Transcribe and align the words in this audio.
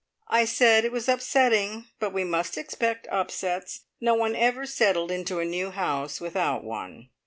I 0.29 0.45
said 0.45 0.83
it 0.83 0.91
was 0.91 1.07
upsetting, 1.07 1.85
but 1.99 2.11
we 2.11 2.23
must 2.23 2.57
expect 2.57 3.07
upsets. 3.11 3.81
No 3.99 4.15
one 4.15 4.35
ever 4.35 4.65
settled 4.65 5.11
into 5.11 5.39
a 5.39 5.45
new 5.45 5.69
house 5.69 6.19
without 6.19 6.63
one. 6.63 7.09